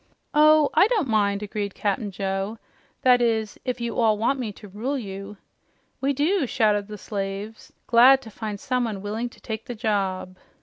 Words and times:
"Oh, 0.33 0.71
I 0.73 0.87
don't 0.87 1.07
mind," 1.07 1.43
agreed 1.43 1.75
Cap'n 1.75 2.09
Joe. 2.09 2.57
"That 3.03 3.21
is, 3.21 3.59
if 3.65 3.79
you 3.79 3.99
all 3.99 4.17
want 4.17 4.39
me 4.39 4.51
to 4.53 4.67
rule 4.67 4.97
you." 4.97 5.37
"We 6.01 6.11
do!" 6.11 6.47
shouted 6.47 6.87
the 6.87 6.97
slaves, 6.97 7.71
glad 7.85 8.19
to 8.23 8.31
find 8.31 8.59
someone 8.59 9.03
willing 9.03 9.29
to 9.29 9.39
take 9.39 9.65
the 9.67 9.75
job. 9.75 10.37